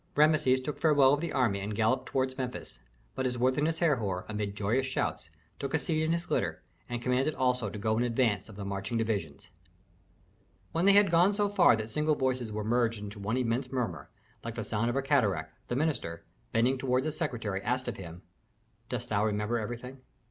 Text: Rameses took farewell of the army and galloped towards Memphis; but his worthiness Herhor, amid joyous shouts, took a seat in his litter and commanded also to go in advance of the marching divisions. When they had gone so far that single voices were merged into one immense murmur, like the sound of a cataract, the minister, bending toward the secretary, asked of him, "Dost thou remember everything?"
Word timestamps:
Rameses 0.15 0.59
took 0.61 0.79
farewell 0.79 1.13
of 1.13 1.21
the 1.21 1.31
army 1.31 1.59
and 1.59 1.75
galloped 1.75 2.07
towards 2.07 2.35
Memphis; 2.35 2.79
but 3.13 3.23
his 3.27 3.37
worthiness 3.37 3.77
Herhor, 3.77 4.25
amid 4.27 4.55
joyous 4.55 4.87
shouts, 4.87 5.29
took 5.59 5.75
a 5.75 5.77
seat 5.77 6.01
in 6.01 6.11
his 6.11 6.31
litter 6.31 6.63
and 6.89 7.03
commanded 7.03 7.35
also 7.35 7.69
to 7.69 7.77
go 7.77 7.95
in 7.99 8.03
advance 8.03 8.49
of 8.49 8.55
the 8.55 8.65
marching 8.65 8.97
divisions. 8.97 9.51
When 10.71 10.85
they 10.85 10.93
had 10.93 11.11
gone 11.11 11.35
so 11.35 11.47
far 11.49 11.75
that 11.75 11.91
single 11.91 12.15
voices 12.15 12.51
were 12.51 12.63
merged 12.63 12.97
into 12.99 13.19
one 13.19 13.37
immense 13.37 13.71
murmur, 13.71 14.09
like 14.43 14.55
the 14.55 14.63
sound 14.63 14.89
of 14.89 14.95
a 14.95 15.03
cataract, 15.03 15.53
the 15.67 15.75
minister, 15.75 16.25
bending 16.51 16.79
toward 16.79 17.03
the 17.03 17.11
secretary, 17.11 17.61
asked 17.61 17.87
of 17.87 17.97
him, 17.97 18.23
"Dost 18.89 19.09
thou 19.09 19.23
remember 19.23 19.59
everything?" 19.59 20.01